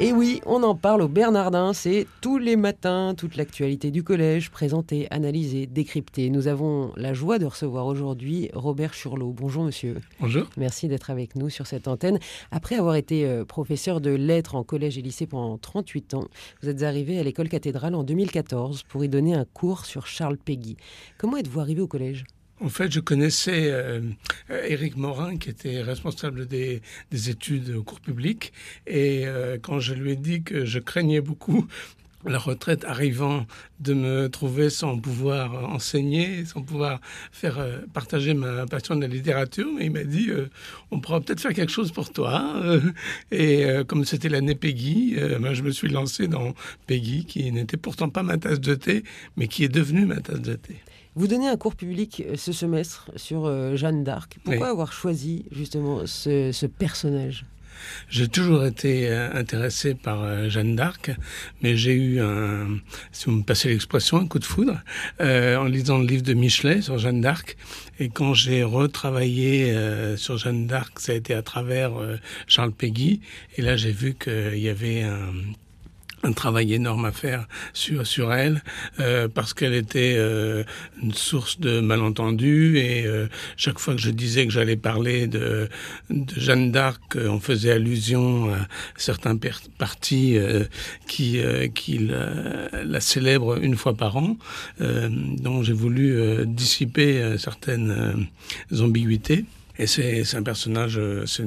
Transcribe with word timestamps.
Et 0.00 0.12
oui, 0.12 0.40
on 0.44 0.64
en 0.64 0.74
parle 0.74 1.02
au 1.02 1.08
Bernardin, 1.08 1.72
c'est 1.72 2.08
tous 2.20 2.36
les 2.36 2.56
matins, 2.56 3.14
toute 3.16 3.36
l'actualité 3.36 3.92
du 3.92 4.02
collège, 4.02 4.50
présentée, 4.50 5.06
analysée, 5.12 5.66
décryptée. 5.66 6.30
Nous 6.30 6.48
avons 6.48 6.92
la 6.96 7.14
joie 7.14 7.38
de 7.38 7.46
recevoir 7.46 7.86
aujourd'hui 7.86 8.50
Robert 8.54 8.92
Churlot. 8.92 9.32
Bonjour 9.32 9.62
monsieur. 9.62 10.00
Bonjour. 10.18 10.48
Merci 10.56 10.88
d'être 10.88 11.10
avec 11.10 11.36
nous 11.36 11.48
sur 11.48 11.68
cette 11.68 11.86
antenne. 11.86 12.18
Après 12.50 12.74
avoir 12.74 12.96
été 12.96 13.24
euh, 13.24 13.44
professeur 13.44 14.00
de 14.00 14.10
lettres 14.10 14.56
en 14.56 14.64
collège 14.64 14.98
et 14.98 15.02
lycée 15.02 15.26
pendant 15.26 15.58
38 15.58 16.14
ans, 16.14 16.24
vous 16.60 16.68
êtes 16.68 16.82
arrivé 16.82 17.20
à 17.20 17.22
l'école 17.22 17.48
cathédrale 17.48 17.94
en 17.94 18.02
2014 18.02 18.82
pour 18.82 19.04
y 19.04 19.08
donner 19.08 19.34
un 19.34 19.44
cours 19.44 19.84
sur 19.84 20.08
Charles 20.08 20.38
Péguy. 20.38 20.76
Comment 21.18 21.36
êtes-vous 21.36 21.60
arrivé 21.60 21.80
au 21.80 21.86
collège? 21.86 22.24
En 22.60 22.68
fait, 22.68 22.92
je 22.92 23.00
connaissais 23.00 23.70
euh, 23.70 24.00
Éric 24.48 24.96
Morin, 24.96 25.36
qui 25.36 25.50
était 25.50 25.82
responsable 25.82 26.46
des, 26.46 26.80
études 27.12 27.70
au 27.70 27.82
cours 27.82 28.00
public. 28.00 28.52
Et 28.86 29.26
euh, 29.26 29.58
quand 29.60 29.80
je 29.80 29.94
lui 29.94 30.12
ai 30.12 30.16
dit 30.16 30.42
que 30.42 30.64
je 30.64 30.78
craignais 30.78 31.20
beaucoup 31.20 31.66
la 32.24 32.38
retraite 32.38 32.84
arrivant 32.84 33.46
de 33.80 33.94
me 33.94 34.28
trouver 34.28 34.70
sans 34.70 34.98
pouvoir 34.98 35.70
enseigner, 35.70 36.44
sans 36.44 36.62
pouvoir 36.62 37.00
faire 37.32 37.58
euh, 37.58 37.78
partager 37.92 38.34
ma 38.34 38.66
passion 38.66 38.96
de 38.96 39.02
la 39.02 39.08
littérature, 39.08 39.68
mais 39.76 39.86
il 39.86 39.92
m'a 39.92 40.04
dit 40.04 40.30
on 40.90 41.00
pourra 41.00 41.20
peut-être 41.20 41.40
faire 41.40 41.54
quelque 41.54 41.72
chose 41.72 41.92
pour 41.92 42.12
toi. 42.12 42.62
et 43.30 43.66
comme 43.86 44.04
c'était 44.04 44.28
l'année 44.28 44.54
Peggy, 44.54 45.16
ben, 45.40 45.54
je 45.54 45.62
me 45.62 45.70
suis 45.70 45.88
lancé 45.88 46.28
dans 46.28 46.54
Peggy, 46.86 47.24
qui 47.24 47.50
n'était 47.52 47.76
pourtant 47.76 48.08
pas 48.08 48.22
ma 48.22 48.38
tasse 48.38 48.60
de 48.60 48.74
thé, 48.74 49.04
mais 49.36 49.48
qui 49.48 49.64
est 49.64 49.68
devenue 49.68 50.06
ma 50.06 50.20
tasse 50.20 50.40
de 50.40 50.54
thé. 50.54 50.80
Vous 51.16 51.28
donnez 51.28 51.46
un 51.46 51.56
cours 51.56 51.76
public 51.76 52.24
euh, 52.26 52.36
ce 52.36 52.52
semestre 52.52 53.10
sur 53.14 53.44
euh, 53.44 53.76
Jeanne 53.76 54.02
d'Arc. 54.02 54.38
Pourquoi 54.42 54.68
avoir 54.68 54.92
choisi 54.92 55.44
justement 55.52 56.06
ce, 56.06 56.66
personnage? 56.66 57.46
J'ai 58.08 58.28
toujours 58.28 58.64
été 58.64 59.08
euh, 59.08 59.32
intéressé 59.34 59.94
par 59.94 60.48
Jeanne 60.48 60.76
d'Arc, 60.76 61.10
mais 61.62 61.76
j'ai 61.76 61.94
eu 61.94 62.20
un, 62.20 62.78
si 63.12 63.26
vous 63.26 63.32
me 63.32 63.42
passez 63.42 63.68
l'expression, 63.68 64.18
un 64.18 64.26
coup 64.26 64.38
de 64.38 64.44
foudre 64.44 64.80
en 65.20 65.64
lisant 65.64 65.98
le 65.98 66.06
livre 66.06 66.22
de 66.22 66.34
Michelet 66.34 66.82
sur 66.82 66.98
Jeanne 66.98 67.20
d'Arc. 67.20 67.56
Et 68.00 68.08
quand 68.08 68.34
j'ai 68.34 68.62
retravaillé 68.62 69.74
sur 70.16 70.36
Jeanne 70.36 70.66
d'Arc, 70.66 70.98
ça 70.98 71.12
a 71.12 71.14
été 71.14 71.34
à 71.34 71.42
travers 71.42 71.92
Charles 72.46 72.72
Péguy. 72.72 73.20
Et 73.56 73.62
là, 73.62 73.76
j'ai 73.76 73.92
vu 73.92 74.14
qu'il 74.14 74.58
y 74.58 74.68
avait 74.68 75.02
un 75.02 75.32
un 76.24 76.32
travail 76.32 76.72
énorme 76.74 77.04
à 77.04 77.12
faire 77.12 77.46
sur 77.72 78.06
sur 78.06 78.32
elle 78.32 78.62
euh, 79.00 79.28
parce 79.28 79.54
qu'elle 79.54 79.74
était 79.74 80.14
euh, 80.16 80.64
une 81.02 81.12
source 81.12 81.60
de 81.60 81.80
malentendus 81.80 82.78
et 82.78 83.06
euh, 83.06 83.26
chaque 83.56 83.78
fois 83.78 83.94
que 83.94 84.00
je 84.00 84.10
disais 84.10 84.46
que 84.46 84.52
j'allais 84.52 84.76
parler 84.76 85.26
de, 85.26 85.68
de 86.10 86.40
Jeanne 86.40 86.72
d'Arc, 86.72 87.16
on 87.16 87.40
faisait 87.40 87.72
allusion 87.72 88.52
à 88.52 88.66
certains 88.96 89.36
partis 89.78 90.38
qui 91.06 91.40
qui 91.74 91.98
la, 91.98 92.84
la, 92.84 93.00
célèbrent 93.00 93.62
une 93.62 93.76
fois 93.76 93.94
par 93.94 94.16
an. 94.16 94.36
donc 94.80 95.64
j'ai 95.64 95.72
voulu 95.72 96.46
dissiper 96.46 97.36
certaines 97.38 98.28
ambiguïtés. 98.72 99.44
Et 99.76 99.88
c'est 99.88 100.36
un 100.36 100.42
personnage, 100.42 100.98
euh, 100.98 101.26
c'est 101.26 101.44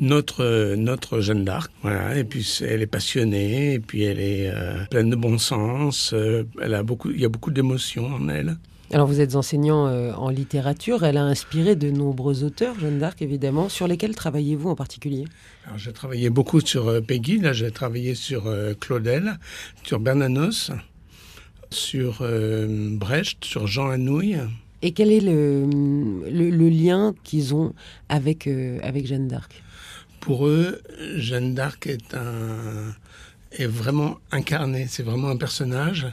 notre 0.00 0.42
euh, 0.42 0.74
notre 0.74 1.20
Jeanne 1.20 1.44
d'Arc, 1.44 1.70
voilà. 1.82 2.18
Et 2.18 2.24
puis 2.24 2.58
elle 2.62 2.82
est 2.82 2.88
passionnée, 2.88 3.74
et 3.74 3.78
puis 3.78 4.02
elle 4.02 4.18
est 4.18 4.50
euh, 4.52 4.84
pleine 4.90 5.08
de 5.08 5.14
bon 5.14 5.38
sens. 5.38 6.12
elle 6.60 6.74
a 6.74 6.82
beaucoup, 6.82 7.10
il 7.10 7.20
y 7.20 7.24
a 7.24 7.28
beaucoup 7.28 7.52
d'émotions 7.52 8.06
en 8.06 8.28
elle. 8.28 8.56
Alors 8.92 9.06
vous 9.06 9.20
êtes 9.20 9.34
enseignant 9.34 9.86
en 10.14 10.28
littérature, 10.28 11.04
elle 11.04 11.16
a 11.16 11.24
inspiré 11.24 11.74
de 11.74 11.90
nombreux 11.90 12.44
auteurs, 12.44 12.78
Jeanne 12.78 12.98
d'Arc 12.98 13.22
évidemment. 13.22 13.68
Sur 13.68 13.88
lesquels 13.88 14.14
travaillez-vous 14.14 14.68
en 14.68 14.76
particulier? 14.76 15.24
Alors 15.66 15.78
j'ai 15.78 15.92
travaillé 15.92 16.30
beaucoup 16.30 16.60
sur 16.60 17.02
Peggy, 17.04 17.38
là 17.38 17.52
j'ai 17.52 17.70
travaillé 17.70 18.14
sur 18.14 18.44
Claudel, 18.80 19.38
sur 19.84 20.00
Bernanos, 20.00 20.70
sur 21.70 22.22
Brecht, 22.68 23.44
sur 23.44 23.66
Jean 23.66 23.88
Anouilh. 23.90 24.38
Et 24.86 24.92
quel 24.92 25.10
est 25.10 25.20
le, 25.20 26.23
lien 26.84 27.14
qu'ils 27.24 27.54
ont 27.54 27.74
avec, 28.08 28.46
euh, 28.46 28.78
avec 28.82 29.06
Jeanne 29.06 29.28
d'Arc 29.28 29.62
Pour 30.20 30.46
eux, 30.46 30.80
Jeanne 31.16 31.54
d'Arc 31.54 31.86
est 31.86 32.14
un 32.14 32.94
est 33.56 33.66
vraiment 33.66 34.18
incarné, 34.32 34.86
c'est 34.88 35.04
vraiment 35.04 35.28
un 35.28 35.36
personnage 35.36 36.08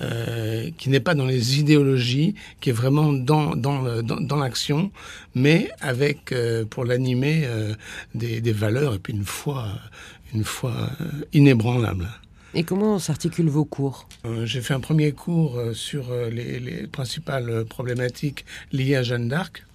euh, 0.00 0.70
qui 0.78 0.88
n'est 0.88 1.00
pas 1.00 1.14
dans 1.14 1.26
les 1.26 1.58
idéologies, 1.60 2.34
qui 2.60 2.70
est 2.70 2.72
vraiment 2.72 3.12
dans, 3.12 3.54
dans, 3.54 4.02
dans, 4.02 4.36
l'action, 4.36 4.90
mais 5.34 5.70
avec, 5.80 6.32
euh, 6.32 6.64
pour 6.64 6.86
l'animer, 6.86 7.46
des, 8.14 8.40
des, 8.40 8.52
valeurs 8.52 8.94
et 8.94 8.98
puis 8.98 9.12
une 9.12 9.24
foi, 9.24 9.68
une 10.34 10.44
foi 10.44 10.90
inébranlable. 11.34 12.08
Et 12.54 12.64
comment 12.64 12.98
s'articulent 12.98 13.50
vos 13.50 13.66
cours? 13.66 14.08
Euh, 14.24 14.46
J'ai 14.46 14.62
fait 14.62 14.72
un 14.72 14.80
premier 14.80 15.12
cours 15.12 15.60
sur 15.74 16.06
les, 16.30 16.86
principales 16.86 17.66
problématiques 17.66 18.46
liées 18.72 18.96
à 18.96 19.02
Jeanne 19.02 19.28
d'Arc. 19.28 19.66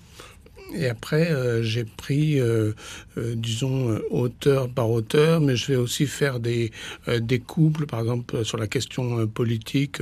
Et 0.73 0.87
après, 0.87 1.31
euh, 1.31 1.61
j'ai 1.63 1.83
pris, 1.83 2.39
euh, 2.39 2.71
euh, 3.17 3.33
disons, 3.35 3.99
auteur 4.09 4.69
par 4.69 4.89
auteur, 4.89 5.41
mais 5.41 5.55
je 5.55 5.67
vais 5.67 5.75
aussi 5.75 6.05
faire 6.05 6.39
des, 6.39 6.71
des 7.19 7.39
couples, 7.39 7.85
par 7.85 7.99
exemple, 7.99 8.45
sur 8.45 8.57
la 8.57 8.67
question 8.67 9.27
politique, 9.27 9.97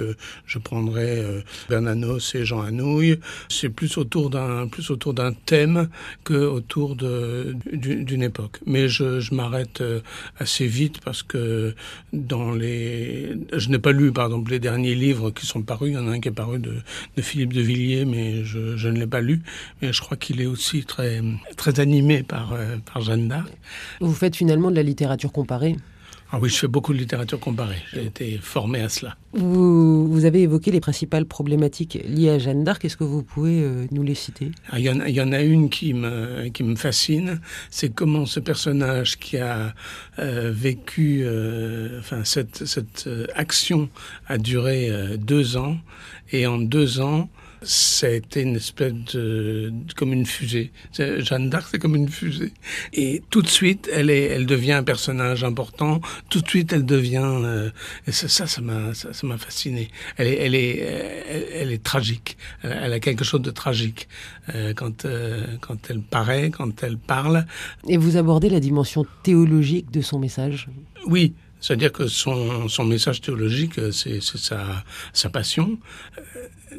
je 0.46 0.60
prendrai 0.60 1.24
Bernanos 1.70 2.36
et 2.36 2.46
Jean 2.46 2.62
Anouilh. 2.62 3.20
C'est 3.50 3.70
plus 3.70 3.98
autour 3.98 4.30
d'un 4.30 4.68
plus 4.68 4.92
autour 4.92 5.14
d'un 5.14 5.34
thème 5.34 5.90
que 6.24 6.34
autour 6.34 6.96
d'une 6.96 8.24
époque. 8.24 8.60
Mais 8.66 8.88
je, 8.88 9.34
m'arrête 9.34 9.84
assez 10.40 10.68
vite 10.68 11.02
parce 11.04 11.24
que 11.24 11.74
dans 12.14 12.52
les, 12.52 13.36
je 13.54 13.70
n'ai 13.70 13.80
pas 13.80 13.92
lu, 13.92 14.12
par 14.12 14.26
exemple, 14.26 14.52
les 14.52 14.60
derniers 14.60 14.96
livres 14.96 15.32
qui 15.32 15.46
sont 15.46 15.62
parus. 15.62 15.92
Il 15.92 15.96
y 15.96 15.98
en 15.98 16.08
a 16.08 16.12
un 16.12 16.20
qui 16.20 16.28
est 16.28 16.32
paru 16.32 16.60
de, 16.60 16.76
de 17.16 17.22
Philippe 17.22 17.54
de 17.54 17.62
Villiers, 17.62 18.06
mais 18.06 18.44
je, 18.44 18.76
je 18.76 18.90
ne 18.90 19.00
l'ai 19.00 19.08
pas 19.08 19.22
lu. 19.22 19.42
Mais 19.82 19.94
je 19.94 20.02
crois 20.02 20.18
qu'il 20.18 20.42
est 20.42 20.48
aussi 20.60 20.84
très, 20.84 21.22
très 21.56 21.80
animé 21.80 22.22
par, 22.22 22.52
euh, 22.52 22.76
par 22.92 23.02
Jeanne 23.02 23.30
d'Arc. 23.30 23.50
Vous 24.02 24.14
faites 24.14 24.36
finalement 24.36 24.70
de 24.70 24.76
la 24.76 24.84
littérature 24.84 25.32
comparée 25.32 25.76
ah 26.32 26.38
oui, 26.40 26.50
je 26.50 26.58
fais 26.58 26.68
beaucoup 26.68 26.94
de 26.94 27.00
littérature 27.00 27.40
comparée. 27.40 27.82
J'ai 27.92 28.06
été 28.06 28.38
formé 28.40 28.82
à 28.82 28.90
cela. 28.90 29.18
Vous, 29.34 30.08
vous, 30.08 30.26
avez 30.26 30.44
évoqué 30.44 30.70
les 30.70 30.80
principales 30.80 31.26
problématiques 31.26 31.98
liées 32.08 32.30
à 32.30 32.38
Jeanne 32.38 32.64
d'Arc. 32.64 32.86
Est-ce 32.86 32.98
que 32.98 33.04
vous 33.04 33.24
pouvez 33.24 33.64
euh, 33.64 33.88
nous 33.90 34.04
les 34.04 34.14
citer? 34.14 34.52
Ah, 34.70 34.78
il 34.78 34.86
y, 34.86 34.92
en 34.92 35.00
a, 35.00 35.10
il 35.10 35.16
y, 35.16 35.22
en 35.22 35.32
a, 35.32 35.42
une 35.42 35.72
qui 35.72 35.96
me, 35.96 36.50
qui 36.50 36.62
me 36.62 36.76
fascine. 36.76 37.42
C'est 37.72 37.92
comment 37.92 38.28
ce 38.28 38.40
personnage 38.40 39.18
qui 39.18 39.38
a 39.40 39.74
euh, 40.20 40.52
vécu, 40.54 41.26
enfin 41.98 42.24
cette, 42.24 42.64
cette 42.64 43.10
action 43.34 43.90
a 44.28 44.38
duré 44.38 44.92
deux 45.18 45.58
ans, 45.58 45.78
et 46.32 46.46
en 46.46 46.60
deux 46.60 47.00
ans, 47.02 47.28
ça 47.62 48.08
a 48.08 48.12
été 48.12 48.42
une 48.42 48.56
espèce 48.56 48.94
de, 49.14 49.74
comme 49.96 50.14
une 50.14 50.26
fusée. 50.26 50.72
Jeanne 50.98 51.50
d'Arc, 51.50 51.68
c'est 51.72 51.80
comme 51.80 51.96
une 51.96 52.08
fusée. 52.08 52.54
Et 52.94 53.22
tout 53.30 53.42
de 53.42 53.48
suite, 53.48 53.90
elle 53.92 54.10
est, 54.10 54.24
elle 54.24 54.46
devient 54.46 54.74
un 54.74 54.84
personnage 54.84 55.44
important. 55.44 56.00
Tout 56.30 56.42
de 56.42 56.48
suite, 56.48 56.72
elle 56.72 56.86
devient, 56.86 57.22
euh, 57.24 57.70
et 58.08 58.12
ça, 58.12 58.48
ça, 58.48 58.62
m'a, 58.62 58.94
ça, 58.94 59.10
m'a 59.24 59.38
fasciné. 59.38 59.90
Elle 60.18 60.28
est, 60.28 60.38
elle 60.38 60.56
est, 60.56 60.78
elle, 61.54 61.72
est 61.72 61.84
tragique. 61.84 62.38
Elle, 62.64 62.94
a 62.94 63.00
quelque 63.00 63.26
chose 63.26 63.42
de 63.42 63.52
tragique 63.52 64.08
euh, 64.56 64.74
quand, 64.74 65.06
euh, 65.06 65.46
quand 65.60 65.90
elle 65.90 66.02
paraît, 66.02 66.52
quand 66.52 66.84
elle 66.84 66.98
parle. 66.98 67.46
Et 67.88 67.98
vous 67.98 68.16
abordez 68.16 68.50
la 68.50 68.60
dimension 68.60 69.06
théologique 69.24 69.92
de 69.92 70.02
son 70.02 70.20
message? 70.20 70.70
Oui, 71.08 71.34
c'est-à-dire 71.60 71.92
que 71.92 72.08
son, 72.08 72.70
son 72.70 72.86
message 72.86 73.20
théologique, 73.20 73.74
c'est 73.92 74.22
sa, 74.22 74.86
sa 75.12 75.30
passion. 75.30 75.78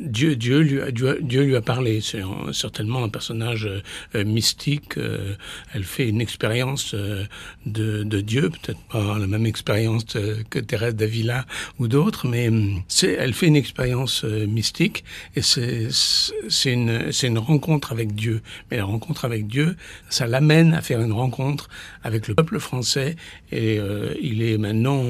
Dieu, 0.00 0.34
Dieu, 0.36 0.60
lui 0.60 0.80
a, 0.80 0.90
Dieu, 0.90 1.42
lui 1.42 1.56
a 1.56 1.60
parlé. 1.60 2.00
C'est 2.00 2.22
certainement 2.52 3.04
un 3.04 3.08
personnage 3.08 3.68
euh, 4.14 4.24
mystique. 4.24 4.96
Euh, 4.96 5.34
elle 5.74 5.84
fait 5.84 6.08
une 6.08 6.20
expérience 6.20 6.94
euh, 6.94 7.24
de, 7.66 8.02
de, 8.02 8.20
Dieu, 8.20 8.50
peut-être 8.50 8.80
pas 8.90 9.18
la 9.18 9.26
même 9.26 9.46
expérience 9.46 10.04
que 10.50 10.58
Thérèse 10.58 10.94
d'Avila 10.94 11.44
ou 11.78 11.88
d'autres, 11.88 12.26
mais 12.26 12.48
hum, 12.48 12.82
elle 13.02 13.34
fait 13.34 13.46
une 13.46 13.56
expérience 13.56 14.24
mystique 14.24 15.04
et 15.36 15.42
c'est 15.42 16.72
une, 16.72 17.10
une 17.22 17.38
rencontre 17.38 17.92
avec 17.92 18.14
Dieu. 18.14 18.42
Mais 18.70 18.78
la 18.78 18.84
rencontre 18.84 19.24
avec 19.24 19.46
Dieu, 19.46 19.76
ça 20.08 20.26
l'amène 20.26 20.74
à 20.74 20.82
faire 20.82 21.00
une 21.00 21.12
rencontre 21.12 21.68
avec 22.02 22.28
le 22.28 22.34
peuple 22.34 22.58
français 22.58 23.16
et 23.52 23.78
il 24.20 24.42
est 24.42 24.58
maintenant, 24.58 25.04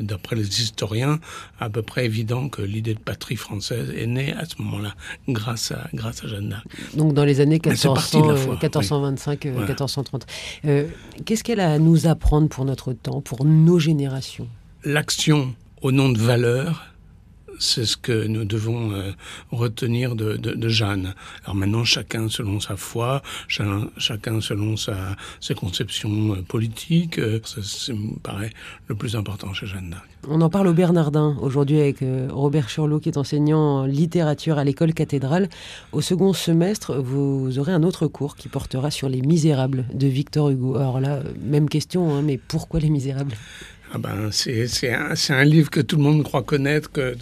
d'après 0.00 0.36
les 0.36 0.60
historiens, 0.60 1.20
à 1.60 1.70
peu 1.70 1.82
près 1.82 2.04
évident 2.04 2.48
que 2.48 2.62
l'idée 2.62 2.94
de 2.94 3.00
patrie 3.00 3.36
française 3.36 3.92
est 3.96 4.06
née 4.06 4.35
à 4.38 4.44
ce 4.44 4.60
moment-là, 4.62 4.94
grâce 5.28 5.72
à, 5.72 5.88
grâce 5.94 6.24
à 6.24 6.28
Jeanne 6.28 6.48
d'Arc. 6.50 6.66
Donc 6.94 7.14
dans 7.14 7.24
les 7.24 7.40
années 7.40 7.60
1425, 7.64 9.44
1430. 9.44 10.26
Euh, 10.64 10.68
euh, 10.68 10.88
qu'est-ce 11.24 11.44
qu'elle 11.44 11.60
a 11.60 11.72
à 11.72 11.78
nous 11.78 12.06
apprendre 12.06 12.48
pour 12.48 12.64
notre 12.64 12.92
temps, 12.92 13.20
pour 13.20 13.44
nos 13.44 13.78
générations? 13.78 14.48
L'action 14.84 15.54
au 15.82 15.92
nom 15.92 16.10
de 16.10 16.18
valeurs, 16.18 16.86
c'est 17.58 17.84
ce 17.84 17.96
que 17.96 18.26
nous 18.26 18.44
devons 18.44 18.92
euh, 18.92 19.12
retenir 19.50 20.14
de, 20.14 20.68
Jeanne. 20.68 21.14
Alors 21.44 21.54
maintenant, 21.54 21.84
chacun 21.84 22.28
selon 22.28 22.60
sa 22.60 22.76
foi, 22.76 23.22
chacun, 23.48 23.88
chacun 23.98 24.40
selon 24.40 24.76
sa, 24.76 25.16
ses 25.40 25.54
conceptions 25.54 26.34
euh, 26.34 26.42
politiques, 26.42 27.18
euh, 27.18 27.40
ça, 27.44 27.92
me 27.92 28.18
paraît 28.18 28.50
le 28.88 28.94
plus 28.94 29.16
important 29.16 29.52
chez 29.52 29.66
Jeanne 29.66 29.90
d'Arc. 29.90 30.08
On 30.28 30.40
en 30.40 30.50
parle 30.50 30.66
au 30.66 30.72
Bernardin 30.72 31.36
aujourd'hui 31.40 31.78
avec 31.78 31.98
Robert 32.30 32.68
Churlot 32.68 32.98
qui 32.98 33.10
est 33.10 33.16
enseignant 33.16 33.60
en 33.60 33.84
littérature 33.84 34.58
à 34.58 34.64
l'école 34.64 34.92
cathédrale. 34.92 35.48
Au 35.92 36.00
second 36.00 36.32
semestre, 36.32 36.96
vous 36.96 37.60
aurez 37.60 37.72
un 37.72 37.84
autre 37.84 38.08
cours 38.08 38.34
qui 38.34 38.48
portera 38.48 38.90
sur 38.90 39.08
les 39.08 39.22
Misérables 39.22 39.84
de 39.94 40.08
Victor 40.08 40.50
Hugo. 40.50 40.76
Alors 40.76 41.00
là, 41.00 41.20
même 41.40 41.68
question, 41.68 42.12
hein, 42.12 42.22
mais 42.22 42.38
pourquoi 42.38 42.80
les 42.80 42.90
Misérables? 42.90 43.34
Ah 43.96 43.98
ben, 43.98 44.30
c'est 44.30 44.92
un, 44.92 45.14
un, 45.30 45.44
livre 45.44 45.70
que 45.70 45.80
tout 45.80 45.96
le 45.96 46.02
monde 46.02 46.22
croit 46.22 46.42
connaître. 46.42 46.92
Que, 46.92 47.00
euh, 47.00 47.14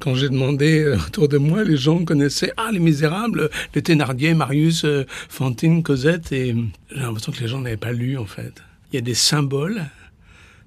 quand 0.00 0.16
j'ai 0.16 0.28
demandé 0.28 0.80
euh, 0.80 0.96
autour 0.96 1.28
de 1.28 1.38
moi, 1.38 1.62
les 1.62 1.76
gens 1.76 2.04
connaissaient 2.04 2.52
Ah, 2.56 2.70
Les 2.72 2.80
Misérables, 2.80 3.50
les 3.72 3.82
Thénardier, 3.82 4.34
Marius, 4.34 4.84
euh, 4.84 5.06
Fantine, 5.28 5.84
Cosette. 5.84 6.32
Et 6.32 6.56
j'ai 6.90 7.00
l'impression 7.00 7.30
que 7.30 7.38
les 7.38 7.46
gens 7.46 7.60
n'avaient 7.60 7.76
pas 7.76 7.92
lu, 7.92 8.18
en 8.18 8.26
fait. 8.26 8.64
Il 8.90 8.96
y 8.96 8.98
a 8.98 9.00
des 9.00 9.14
symboles, 9.14 9.84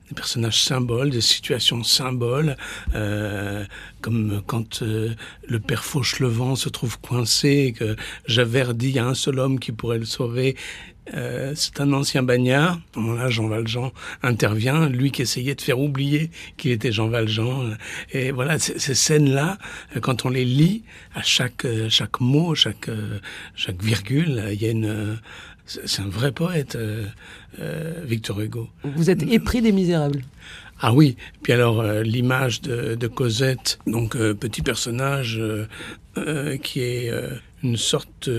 des 0.07 0.15
personnages 0.15 0.63
symboles, 0.63 1.09
des 1.09 1.19
situations 1.19 1.83
symboles, 1.83 2.55
comme 4.01 4.41
quand 4.47 4.81
le 4.81 5.59
père 5.59 5.83
Fauchelevent 5.83 6.55
se 6.55 6.69
trouve 6.69 6.99
coincé 6.99 7.49
et 7.49 7.73
que 7.73 7.95
Javert 8.25 8.73
dit 8.73 8.99
a 8.99 9.05
un 9.05 9.13
seul 9.13 9.39
homme 9.39 9.59
qui 9.59 9.71
pourrait 9.71 9.99
le 9.99 10.05
sauver. 10.05 10.55
Euh, 11.13 11.53
c'est 11.55 11.81
un 11.81 11.91
ancien 11.93 12.23
bagnard. 12.23 12.75
À 12.75 12.79
ce 12.93 12.99
moment-là, 12.99 13.29
Jean 13.29 13.47
Valjean 13.47 13.91
intervient, 14.23 14.89
lui 14.89 15.11
qui 15.11 15.21
essayait 15.21 15.55
de 15.55 15.61
faire 15.61 15.79
oublier 15.79 16.29
qu'il 16.57 16.71
était 16.71 16.91
Jean 16.91 17.07
Valjean. 17.07 17.77
Et 18.11 18.31
voilà, 18.31 18.59
ces 18.59 18.95
scènes-là, 18.95 19.57
quand 20.01 20.25
on 20.25 20.29
les 20.29 20.45
lit, 20.45 20.83
à 21.15 21.21
chaque 21.21 21.65
chaque 21.89 22.19
mot, 22.19 22.55
chaque 22.55 22.89
chaque 23.55 23.81
virgule, 23.81 24.43
il 24.51 24.61
y 24.61 24.65
a 24.65 24.71
une 24.71 25.17
c'est 25.65 26.01
un 26.01 26.09
vrai 26.09 26.31
poète, 26.31 26.77
Victor 28.03 28.41
Hugo. 28.41 28.69
Vous 28.83 29.09
êtes 29.09 29.21
épris 29.23 29.61
des 29.61 29.71
Misérables. 29.71 30.23
Ah 30.81 30.93
oui, 30.93 31.15
puis 31.43 31.53
alors 31.53 31.83
l'image 31.83 32.61
de, 32.61 32.95
de, 32.95 33.07
Cosette, 33.07 33.77
donc 33.85 34.17
petit 34.17 34.61
personnage 34.61 35.41
qui 36.63 36.81
est 36.81 37.11
une 37.61 37.77
sorte 37.77 38.29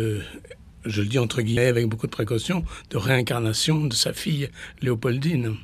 je 0.84 1.02
le 1.02 1.08
dis 1.08 1.18
entre 1.18 1.42
guillemets 1.42 1.66
avec 1.66 1.86
beaucoup 1.86 2.06
de 2.06 2.12
précaution, 2.12 2.64
de 2.90 2.96
réincarnation 2.96 3.84
de 3.86 3.94
sa 3.94 4.12
fille 4.12 4.50
Léopoldine. 4.82 5.56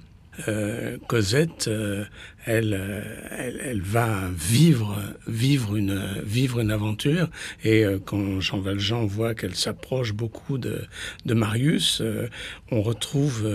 Euh, 0.49 0.99
Cosette, 1.07 1.69
euh, 1.69 2.05
elle, 2.47 2.75
euh, 2.75 3.03
elle, 3.31 3.61
elle, 3.63 3.83
va 3.83 4.31
vivre, 4.33 4.97
vivre 5.27 5.77
une, 5.77 6.01
vivre 6.25 6.61
une 6.61 6.71
aventure. 6.71 7.29
Et 7.65 7.85
euh, 7.85 7.99
quand 8.03 8.41
Jean 8.41 8.61
Valjean 8.61 9.05
voit 9.05 9.35
qu'elle 9.35 9.57
s'approche 9.57 10.13
beaucoup 10.13 10.57
de, 10.57 10.83
de 11.27 11.35
Marius, 11.35 12.01
euh, 12.01 12.29
on 12.71 12.83
retrouve 12.83 13.49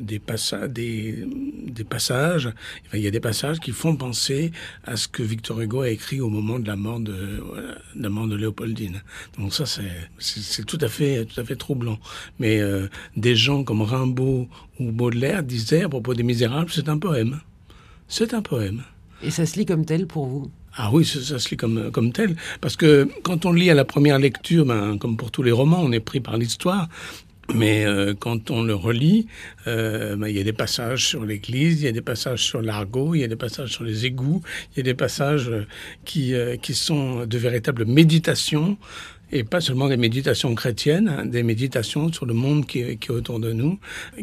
des, 0.00 0.18
passa 0.20 0.68
des, 0.68 1.24
des 1.66 1.84
passages. 1.84 2.50
Il 2.94 3.00
y 3.00 3.08
a 3.08 3.10
des 3.10 3.20
passages 3.20 3.58
qui 3.58 3.72
font 3.72 3.96
penser 3.96 4.52
à 4.84 4.96
ce 4.96 5.08
que 5.08 5.22
Victor 5.22 5.60
Hugo 5.60 5.82
a 5.82 5.90
écrit 5.90 6.20
au 6.20 6.28
moment 6.28 6.60
de 6.60 6.68
la 6.68 6.76
mort 6.76 7.00
de, 7.00 7.12
de 7.12 8.02
la 8.02 8.08
mort 8.08 8.28
de 8.28 8.36
Léopoldine. 8.36 9.02
Donc 9.38 9.52
ça, 9.52 9.64
c'est 9.66 10.66
tout 10.66 10.78
à 10.80 10.88
fait, 10.88 11.24
tout 11.24 11.40
à 11.40 11.44
fait 11.44 11.56
troublant. 11.56 11.98
Mais 12.38 12.60
des 13.16 13.34
gens 13.34 13.64
comme 13.64 13.82
Rimbaud 13.82 14.48
ou 14.78 14.92
Baudelaire 14.92 15.42
disaient 15.42 15.82
à 15.82 15.88
propos 15.88 16.09
des 16.14 16.22
Misérables, 16.22 16.70
c'est 16.70 16.88
un 16.88 16.98
poème. 16.98 17.40
C'est 18.08 18.34
un 18.34 18.42
poème. 18.42 18.82
Et 19.22 19.30
ça 19.30 19.46
se 19.46 19.58
lit 19.58 19.66
comme 19.66 19.84
tel 19.84 20.06
pour 20.06 20.26
vous? 20.26 20.50
Ah 20.76 20.90
oui, 20.92 21.04
ça, 21.04 21.20
ça, 21.20 21.38
se 21.38 21.50
lit 21.50 21.56
comme, 21.56 21.90
comme 21.90 22.12
tel. 22.12 22.36
Parce 22.60 22.76
que 22.76 23.08
quand 23.22 23.44
on 23.44 23.52
lit 23.52 23.70
à 23.70 23.74
la 23.74 23.84
première 23.84 24.18
lecture, 24.18 24.64
ben, 24.64 24.98
comme 24.98 25.16
pour 25.16 25.30
tous 25.30 25.42
les 25.42 25.52
romans, 25.52 25.80
on 25.80 25.92
est 25.92 26.00
pris 26.00 26.20
par 26.20 26.36
l'histoire. 26.36 26.88
Mais 27.54 27.84
euh, 27.84 28.14
quand 28.18 28.50
on 28.50 28.62
le 28.62 28.74
relit, 28.74 29.26
euh, 29.66 30.16
ben, 30.16 30.28
il 30.28 30.36
y 30.36 30.40
a 30.40 30.44
des 30.44 30.52
passages 30.52 31.06
sur 31.06 31.24
l'Église, 31.24 31.82
il 31.82 31.84
y 31.84 31.88
a 31.88 31.92
des 31.92 32.00
passages 32.00 32.44
sur 32.44 32.62
l'argot, 32.62 33.14
il 33.14 33.20
y 33.20 33.24
a 33.24 33.28
des 33.28 33.36
passages 33.36 33.70
sur 33.70 33.84
les 33.84 34.06
égouts, 34.06 34.42
il 34.72 34.78
y 34.78 34.80
a 34.80 34.84
des 34.84 34.94
passages 34.94 35.48
euh, 35.48 35.66
qui, 36.04 36.34
euh, 36.34 36.56
qui 36.56 36.74
sont 36.74 37.26
de 37.26 37.38
véritables 37.38 37.84
méditations 37.86 38.78
et 39.32 39.44
pas 39.44 39.60
seulement 39.60 39.88
des 39.88 39.96
méditations 39.96 40.54
chrétiennes, 40.54 41.08
hein, 41.08 41.26
des 41.26 41.42
méditations 41.42 42.12
sur 42.12 42.26
le 42.26 42.34
monde 42.34 42.66
qui 42.66 42.80
est, 42.80 42.96
qui 42.96 43.08
est, 43.08 43.14
autour 43.14 43.40
de 43.40 43.52
nous, 43.52 43.78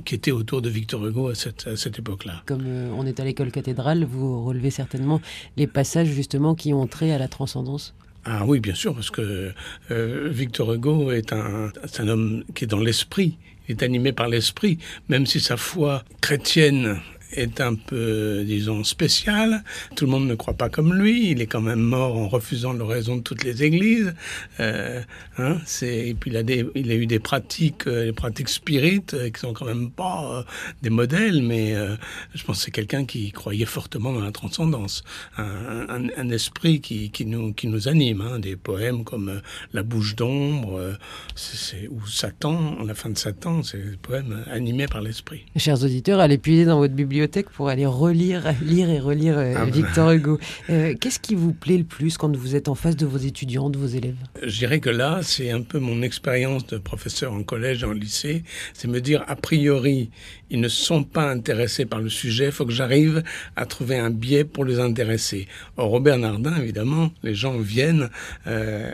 qui 0.05 0.15
était 0.15 0.31
autour 0.31 0.61
de 0.61 0.69
Victor 0.69 1.05
Hugo 1.05 1.29
à 1.29 1.35
cette, 1.35 1.67
à 1.67 1.75
cette 1.75 1.99
époque-là. 1.99 2.43
Comme 2.45 2.65
euh, 2.65 2.89
on 2.95 3.05
est 3.05 3.19
à 3.19 3.25
l'école 3.25 3.51
cathédrale, 3.51 4.03
vous 4.03 4.43
relevez 4.43 4.71
certainement 4.71 5.21
les 5.55 5.67
passages 5.67 6.07
justement 6.07 6.55
qui 6.55 6.73
ont 6.73 6.87
trait 6.87 7.11
à 7.11 7.17
la 7.17 7.27
transcendance 7.27 7.93
ah 8.29 8.43
oui, 8.45 8.59
bien 8.59 8.75
sûr, 8.75 8.93
parce 8.93 9.09
que 9.09 9.53
euh, 9.89 10.27
Victor 10.29 10.73
Hugo 10.73 11.11
est 11.11 11.31
un, 11.31 11.71
est 11.81 11.99
un 12.01 12.09
homme 12.09 12.43
qui 12.53 12.65
est 12.65 12.67
dans 12.67 12.81
l'esprit, 12.81 13.37
il 13.69 13.71
est 13.71 13.83
animé 13.83 14.11
par 14.11 14.27
l'esprit, 14.27 14.79
même 15.07 15.25
si 15.25 15.39
sa 15.39 15.55
foi 15.55 16.03
chrétienne 16.19 16.99
est 17.33 17.61
un 17.61 17.75
peu, 17.75 18.43
disons, 18.45 18.83
spécial. 18.83 19.63
Tout 19.95 20.05
le 20.05 20.11
monde 20.11 20.27
ne 20.27 20.35
croit 20.35 20.53
pas 20.53 20.69
comme 20.69 20.93
lui. 20.93 21.31
Il 21.31 21.41
est 21.41 21.47
quand 21.47 21.61
même 21.61 21.79
mort 21.79 22.17
en 22.17 22.27
refusant 22.27 22.73
l'oraison 22.73 23.17
de 23.17 23.21
toutes 23.21 23.43
les 23.43 23.63
églises. 23.63 24.13
Euh, 24.59 25.01
hein, 25.37 25.57
et 25.81 26.13
puis 26.13 26.31
il 26.31 26.91
a, 26.91 26.95
eu 26.95 27.05
des 27.05 27.19
pratiques, 27.19 27.87
euh, 27.87 28.11
pratiques 28.13 28.49
spirites 28.49 29.13
euh, 29.13 29.29
qui 29.29 29.39
sont 29.39 29.53
quand 29.53 29.65
même 29.65 29.91
pas 29.91 30.39
euh, 30.39 30.43
des 30.81 30.89
modèles, 30.89 31.41
mais 31.41 31.75
je 32.33 32.43
pense 32.43 32.57
que 32.57 32.63
c'est 32.65 32.71
quelqu'un 32.71 33.05
qui 33.05 33.31
croyait 33.31 33.65
fortement 33.65 34.13
dans 34.13 34.21
la 34.21 34.31
transcendance, 34.31 35.03
un, 35.37 36.29
esprit 36.29 36.81
qui, 36.81 37.25
nous, 37.25 37.87
anime. 37.87 38.21
Hein, 38.21 38.39
des 38.39 38.55
poèmes 38.55 39.03
comme 39.03 39.41
La 39.73 39.83
bouche 39.83 40.15
d'ombre, 40.15 40.97
ou 41.89 42.07
Satan, 42.07 42.77
la 42.85 42.93
fin 42.93 43.09
de 43.09 43.17
Satan, 43.17 43.63
c'est 43.63 43.77
des 43.77 43.97
poèmes 43.97 44.43
animés 44.51 44.87
par 44.87 45.01
l'esprit. 45.01 45.45
Chers 45.55 45.83
auditeurs, 45.83 46.19
allez 46.19 46.37
puiser 46.37 46.65
dans 46.65 46.79
votre 46.79 46.93
bibliothèque 46.93 47.16
bibliothèque 47.17 47.49
pour 47.49 47.69
aller 47.69 47.87
relire, 47.87 48.53
lire 48.61 48.89
et 48.91 48.99
relire 48.99 49.37
euh, 49.39 49.53
ah 49.55 49.65
bah. 49.65 49.71
Victor 49.71 50.11
Hugo. 50.11 50.39
Euh, 50.69 50.93
Qu'est-ce 50.99 51.19
qui 51.19 51.33
vous 51.33 51.51
plaît 51.51 51.77
le 51.77 51.83
plus 51.83 52.15
quand 52.15 52.35
vous 52.35 52.55
êtes 52.55 52.67
en 52.67 52.75
face 52.75 52.95
de 52.95 53.07
vos 53.07 53.17
étudiants, 53.17 53.71
de 53.71 53.79
vos 53.79 53.87
élèves? 53.87 54.17
Je 54.43 54.55
dirais 54.59 54.79
que 54.79 54.91
là, 54.91 55.21
c'est 55.23 55.49
un 55.49 55.63
peu 55.63 55.79
mon 55.79 56.03
expérience 56.03 56.67
de 56.67 56.77
professeur 56.77 57.33
en 57.33 57.41
collège 57.41 57.81
et 57.81 57.85
en 57.87 57.93
lycée. 57.93 58.43
C'est 58.73 58.87
me 58.87 59.01
dire, 59.01 59.23
a 59.27 59.35
priori, 59.35 60.11
ils 60.51 60.61
ne 60.61 60.67
sont 60.67 61.03
pas 61.03 61.29
intéressés 61.29 61.85
par 61.85 61.99
le 61.99 62.09
sujet, 62.09 62.45
il 62.45 62.51
faut 62.51 62.65
que 62.65 62.71
j'arrive 62.71 63.23
à 63.55 63.65
trouver 63.65 63.97
un 63.97 64.11
biais 64.11 64.43
pour 64.45 64.63
les 64.63 64.79
intéresser. 64.79 65.47
Or, 65.75 65.89
Robert 65.89 66.19
Nardin, 66.19 66.55
évidemment, 66.61 67.11
les 67.23 67.33
gens 67.33 67.57
viennent, 67.57 68.09
euh, 68.45 68.91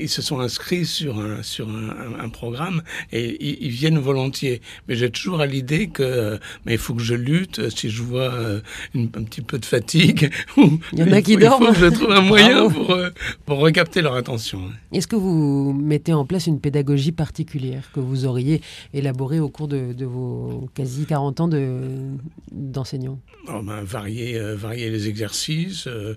ils 0.00 0.08
se 0.08 0.22
sont 0.22 0.40
inscrits 0.40 0.86
sur 0.86 1.20
un, 1.20 1.42
sur 1.42 1.68
un, 1.68 2.24
un 2.24 2.28
programme 2.30 2.82
et 3.12 3.36
ils, 3.40 3.66
ils, 3.66 3.70
viennent 3.70 3.98
volontiers. 3.98 4.62
Mais 4.88 4.96
j'ai 4.96 5.10
toujours 5.10 5.40
à 5.40 5.46
l'idée 5.46 5.88
que 5.88 6.38
mais 6.64 6.72
il 6.72 6.78
faut 6.78 6.94
que 6.94 7.02
je 7.02 7.14
lutte, 7.14 7.65
si 7.70 7.90
je 7.90 8.02
vois 8.02 8.32
euh, 8.32 8.60
une, 8.94 9.04
un 9.14 9.22
petit 9.22 9.42
peu 9.42 9.58
de 9.58 9.64
fatigue. 9.64 10.30
il 10.56 10.78
y 10.94 11.02
en 11.02 11.12
a 11.12 11.22
qui 11.22 11.36
dorment. 11.36 11.66
Faut 11.66 11.72
que 11.72 11.78
je 11.78 11.86
trouve 11.86 12.12
un 12.12 12.20
moyen 12.22 12.68
pour, 12.68 12.90
euh, 12.90 13.10
pour 13.44 13.58
recapter 13.58 14.02
leur 14.02 14.14
attention. 14.14 14.60
Est-ce 14.92 15.06
que 15.06 15.16
vous 15.16 15.72
mettez 15.72 16.12
en 16.12 16.24
place 16.24 16.46
une 16.46 16.60
pédagogie 16.60 17.12
particulière 17.12 17.90
que 17.92 18.00
vous 18.00 18.26
auriez 18.26 18.60
élaborée 18.92 19.40
au 19.40 19.48
cours 19.48 19.68
de, 19.68 19.92
de 19.92 20.04
vos 20.04 20.68
quasi 20.74 21.06
40 21.06 21.40
ans 21.40 21.48
d'enseignant? 22.52 23.18
De, 23.46 23.52
oh 23.52 23.62
ben, 23.62 23.82
varier, 23.82 24.38
euh, 24.38 24.56
varier 24.56 24.90
les 24.90 25.08
exercices, 25.08 25.86
euh, 25.86 26.14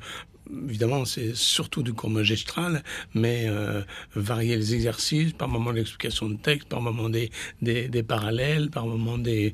évidemment, 0.68 1.06
c'est 1.06 1.36
surtout 1.36 1.84
du 1.84 1.94
cours 1.94 2.10
magistral, 2.10 2.84
mais 3.14 3.46
euh, 3.48 3.82
varier 4.16 4.56
les 4.56 4.74
exercices, 4.74 5.34
par 5.34 5.48
moment 5.48 5.72
l'explication 5.72 6.30
de 6.30 6.36
texte, 6.36 6.68
par 6.68 6.82
moment 6.82 7.10
des, 7.10 7.30
des, 7.62 7.88
des 7.88 8.04
parallèles, 8.04 8.70
par 8.70 8.86
moment 8.86 9.18
des, 9.18 9.54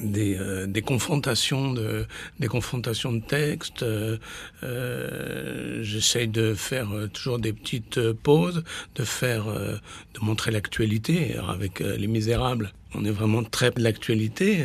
des, 0.00 0.36
euh, 0.38 0.66
des 0.66 0.82
confrontations 0.82 1.72
de 1.72 2.06
des 2.40 2.48
confrontations 2.48 3.12
de 3.12 3.20
textes. 3.20 3.82
Euh, 3.82 4.16
euh, 4.62 5.82
J'essaye 5.82 6.28
de 6.28 6.54
faire 6.54 6.90
euh, 6.92 7.08
toujours 7.08 7.38
des 7.38 7.52
petites 7.52 7.98
euh, 7.98 8.14
pauses, 8.14 8.62
de 8.94 9.04
faire 9.04 9.46
de 9.46 10.20
montrer 10.20 10.50
l'actualité. 10.50 11.36
Avec 11.48 11.80
Les 11.80 12.06
Misérables, 12.06 12.72
on 12.94 13.04
est 13.04 13.10
vraiment 13.10 13.42
très 13.42 13.70
de 13.70 13.82
l'actualité. 13.82 14.64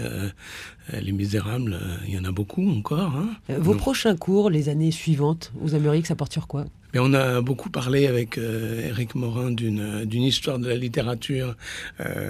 les 0.93 1.11
Misérables, 1.11 1.79
il 2.07 2.13
y 2.13 2.19
en 2.19 2.23
a 2.25 2.31
beaucoup 2.31 2.67
encore. 2.69 3.15
Hein. 3.15 3.29
Vos 3.49 3.71
Donc, 3.73 3.81
prochains 3.81 4.15
cours, 4.15 4.49
les 4.49 4.69
années 4.69 4.91
suivantes, 4.91 5.51
vous 5.55 5.75
aimeriez 5.75 6.01
que 6.01 6.07
ça 6.07 6.15
porte 6.15 6.33
sur 6.33 6.47
quoi? 6.47 6.65
Mais 6.93 6.99
on 6.99 7.13
a 7.13 7.41
beaucoup 7.41 7.69
parlé 7.69 8.07
avec 8.07 8.37
euh, 8.37 8.87
Éric 8.87 9.15
Morin 9.15 9.51
d'une 9.51 10.05
d'une 10.05 10.23
histoire 10.23 10.57
de 10.57 10.67
la 10.69 10.75
littérature, 10.75 11.55
euh, 11.99 12.29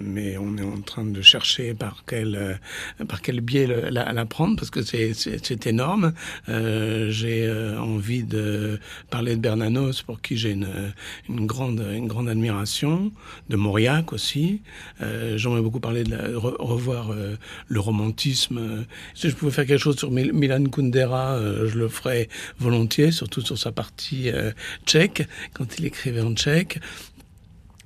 mais 0.00 0.36
on 0.36 0.56
est 0.58 0.62
en 0.62 0.80
train 0.82 1.04
de 1.04 1.22
chercher 1.22 1.72
par 1.72 2.04
quel 2.06 2.36
euh, 2.36 3.04
par 3.06 3.22
quel 3.22 3.40
biais 3.40 3.66
la, 3.66 4.12
la, 4.12 4.26
prendre 4.26 4.56
parce 4.56 4.70
que 4.70 4.82
c'est 4.82 5.66
énorme. 5.66 6.12
Euh, 6.48 7.10
j'ai 7.10 7.46
euh, 7.46 7.78
envie 7.80 8.24
de 8.24 8.78
parler 9.10 9.36
de 9.36 9.40
Bernanos 9.40 10.02
pour 10.02 10.20
qui 10.20 10.36
j'ai 10.36 10.50
une 10.50 10.92
une 11.28 11.46
grande 11.46 11.82
une 11.94 12.06
grande 12.06 12.28
admiration, 12.28 13.10
de 13.48 13.56
Mauriac 13.56 14.12
aussi. 14.12 14.60
Euh, 15.00 15.38
J'aimerais 15.38 15.62
beaucoup 15.62 15.80
parler 15.80 16.04
de 16.04 16.34
revoir 16.34 17.12
le 17.68 17.80
roman 17.80 17.94
romantisme. 17.94 18.84
Si 19.14 19.30
je 19.30 19.36
pouvais 19.36 19.52
faire 19.52 19.66
quelque 19.66 19.80
chose 19.80 19.96
sur 19.96 20.10
Milan 20.10 20.64
Kundera, 20.64 21.38
je 21.64 21.78
le 21.78 21.88
ferais 21.88 22.28
volontiers, 22.58 23.12
surtout 23.12 23.40
sur 23.40 23.56
sa 23.56 23.70
partie 23.70 23.93
tchèque, 23.96 25.28
quand 25.52 25.78
il 25.78 25.86
écrivait 25.86 26.20
en 26.20 26.34
tchèque. 26.34 26.80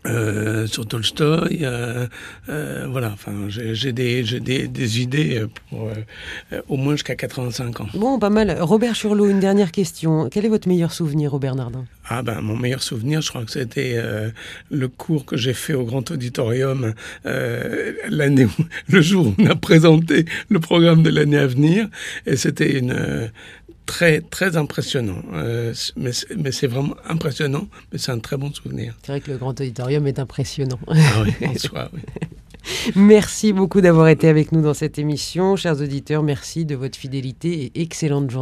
Euh, 0.07 0.67
sur 0.67 0.87
Tolstoï. 0.87 1.61
Euh, 1.63 2.07
euh, 2.49 2.87
voilà, 2.89 3.11
enfin, 3.13 3.33
j'ai 3.49 3.93
des, 3.93 4.23
des, 4.23 4.69
des, 4.69 5.01
idées 5.01 5.45
pour 5.69 5.91
au 6.69 6.77
moins 6.77 6.95
jusqu'à 6.95 7.17
85 7.17 7.81
ans. 7.81 7.87
Bon, 7.95 8.19
pas 8.19 8.31
mal. 8.31 8.59
Robert 8.61 8.95
Churlot, 8.95 9.29
une 9.29 9.41
dernière 9.41 9.73
question. 9.73 10.29
Quel 10.31 10.47
est 10.47 10.49
votre 10.49 10.69
meilleur 10.69 10.93
souvenir, 10.93 11.33
Robert 11.33 11.57
Nardin? 11.57 11.85
Ah 12.09 12.23
ben 12.23 12.41
mon 12.41 12.57
meilleur 12.57 12.83
souvenir, 12.83 13.21
je 13.21 13.29
crois 13.29 13.45
que 13.45 13.51
c'était 13.51 14.03
le 14.71 14.89
cours 14.89 15.27
que 15.27 15.37
j'ai 15.37 15.53
fait 15.53 15.75
au 15.75 15.85
Grand 15.85 16.11
Auditorium 16.11 16.95
l'année, 17.25 18.47
le 18.89 19.03
jour 19.03 19.27
où 19.27 19.35
on 19.39 19.47
a 19.47 19.57
présenté 19.57 20.25
le 20.49 20.59
programme 20.59 21.03
de 21.03 21.11
l'année 21.11 21.37
à 21.37 21.47
venir, 21.47 21.89
et 22.25 22.37
c'était 22.37 22.79
une 22.79 23.31
très, 23.89 24.21
très 24.21 24.57
impressionnant. 24.57 25.23
Euh, 25.33 25.75
mais 25.97 26.53
c'est 26.53 26.67
vraiment 26.67 26.95
impressionnant, 27.09 27.67
mais 27.91 27.99
c'est 27.99 28.13
un 28.13 28.19
très 28.19 28.37
bon 28.37 28.53
souvenir. 28.53 28.95
C'est 29.03 29.13
vrai 29.13 29.21
que 29.21 29.31
le 29.31 29.39
Grand 29.39 29.59
Auditorium 29.59 30.07
est 30.07 30.19
impressionnant. 30.19 30.79
Ah 30.87 31.23
oui, 31.25 31.33
en 31.49 31.59
soi, 31.59 31.91
oui. 31.93 32.01
Merci 32.97 33.53
beaucoup 33.53 33.81
d'avoir 33.81 34.09
été 34.09 34.29
avec 34.29 34.53
nous 34.53 34.61
dans 34.61 34.75
cette 34.75 34.99
émission. 34.99 35.57
Chers 35.57 35.81
auditeurs, 35.81 36.23
merci 36.23 36.67
de 36.67 36.75
votre 36.75 36.99
fidélité 36.99 37.65
et 37.65 37.81
excellente 37.81 38.31
journée. 38.31 38.37